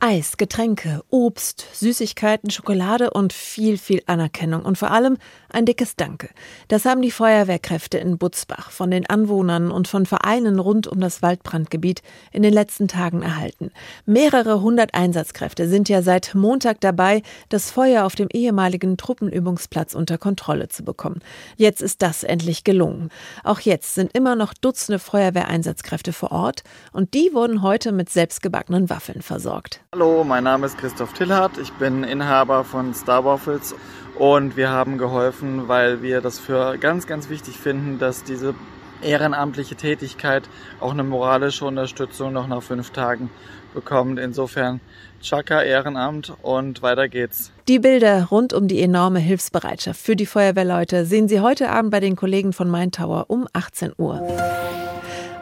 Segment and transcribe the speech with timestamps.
[0.00, 5.16] Eis, Getränke, Obst, Süßigkeiten, Schokolade und viel, viel Anerkennung und vor allem
[5.50, 6.28] ein dickes Danke.
[6.68, 11.20] Das haben die Feuerwehrkräfte in Butzbach von den Anwohnern und von Vereinen rund um das
[11.20, 13.72] Waldbrandgebiet in den letzten Tagen erhalten.
[14.06, 20.16] Mehrere hundert Einsatzkräfte sind ja seit Montag dabei, das Feuer auf dem ehemaligen Truppenübungsplatz unter
[20.16, 21.22] Kontrolle zu bekommen.
[21.56, 23.08] Jetzt ist das endlich gelungen.
[23.42, 26.62] Auch jetzt sind immer noch Dutzende Feuerwehreinsatzkräfte vor Ort
[26.92, 29.80] und die wurden heute mit selbstgebackenen Waffeln versorgt.
[29.94, 31.56] Hallo, mein Name ist Christoph Tillhardt.
[31.56, 33.74] Ich bin Inhaber von Star Waffles
[34.18, 38.54] und wir haben geholfen, weil wir das für ganz, ganz wichtig finden, dass diese
[39.00, 40.42] ehrenamtliche Tätigkeit
[40.78, 43.30] auch eine moralische Unterstützung noch nach fünf Tagen
[43.72, 44.18] bekommt.
[44.18, 44.80] Insofern
[45.22, 47.50] Chaka Ehrenamt und weiter geht's.
[47.66, 52.00] Die Bilder rund um die enorme Hilfsbereitschaft für die Feuerwehrleute sehen Sie heute Abend bei
[52.00, 54.20] den Kollegen von Main Tower um 18 Uhr.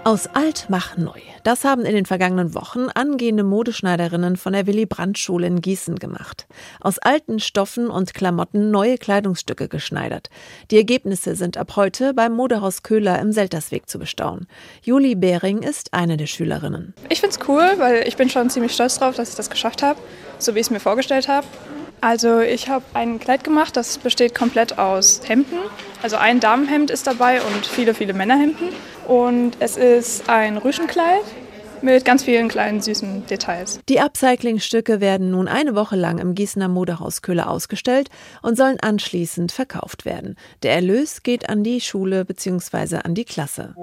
[0.07, 1.19] Aus alt mach neu.
[1.43, 5.97] Das haben in den vergangenen Wochen angehende Modeschneiderinnen von der Willy Brandt Schule in Gießen
[5.97, 6.47] gemacht.
[6.81, 10.31] Aus alten Stoffen und Klamotten neue Kleidungsstücke geschneidert.
[10.71, 14.47] Die Ergebnisse sind ab heute beim Modehaus Köhler im Seltersweg zu bestaunen.
[14.81, 16.95] Juli Behring ist eine der Schülerinnen.
[17.09, 19.83] Ich finde es cool, weil ich bin schon ziemlich stolz drauf, dass ich das geschafft
[19.83, 19.99] habe,
[20.39, 21.49] so wie ich es mir vorgestellt habe.
[22.01, 25.59] Also ich habe ein Kleid gemacht, das besteht komplett aus Hemden.
[26.07, 28.69] Also ein Damenhemd ist dabei und viele, viele Männerhemden.
[29.09, 31.25] Und es ist ein Rüschenkleid
[31.87, 33.81] mit ganz vielen kleinen süßen Details.
[33.89, 38.11] Die Upcycling-Stücke werden nun eine Woche lang im Gießener Modehaus Köhler ausgestellt
[38.43, 40.35] und sollen anschließend verkauft werden.
[40.65, 42.97] Der Erlös geht an die Schule bzw.
[43.05, 43.75] an die Klasse.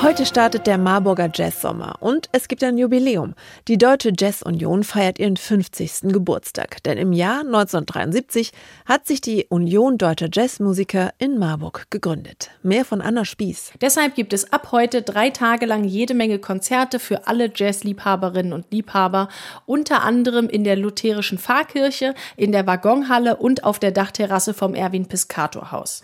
[0.00, 3.34] Heute startet der Marburger Jazz-Sommer und es gibt ein Jubiläum.
[3.68, 6.12] Die Deutsche Jazz Union feiert ihren 50.
[6.12, 8.52] Geburtstag, denn im Jahr 1973
[8.86, 12.50] hat sich die Union Deutscher Jazzmusiker in Marburg gegründet.
[12.62, 13.72] Mehr von Anna Spieß.
[13.80, 18.66] Deshalb gibt es ab heute drei Tage lang jede Menge Konzerte für alle Jazzliebhaberinnen und
[18.70, 19.28] Liebhaber,
[19.66, 25.06] unter anderem in der lutherischen Pfarrkirche, in der Waggonhalle und auf der Dachterrasse vom Erwin
[25.06, 26.02] Piscator Haus.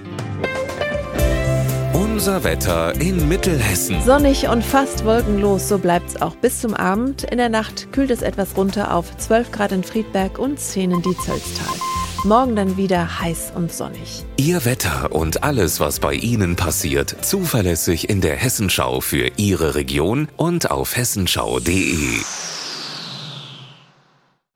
[1.92, 4.02] Unser Wetter in Mittelhessen.
[4.02, 7.24] Sonnig und fast wolkenlos, so bleibt's auch bis zum Abend.
[7.24, 11.02] In der Nacht kühlt es etwas runter auf 12 Grad in Friedberg und 10 in
[11.02, 11.87] Diezölstal.
[12.24, 14.24] Morgen dann wieder heiß und sonnig.
[14.36, 20.28] Ihr Wetter und alles, was bei Ihnen passiert, zuverlässig in der Hessenschau für Ihre Region
[20.36, 22.18] und auf hessenschau.de.